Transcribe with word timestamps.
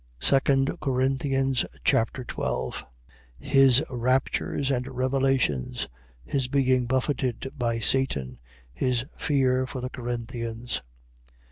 2 0.19 0.39
Corinthians 0.81 1.63
Chapter 1.83 2.23
12 2.23 2.83
His 3.39 3.83
raptures 3.87 4.71
and 4.71 4.87
revelations, 4.87 5.87
His 6.25 6.47
being 6.47 6.87
buffeted 6.87 7.51
by 7.55 7.77
Satan. 7.77 8.39
His 8.73 9.05
fear 9.15 9.67
for 9.67 9.79
the 9.79 9.91
Corinthians. 9.91 10.81